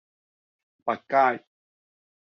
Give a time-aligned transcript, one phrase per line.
[0.83, 1.45] 弼街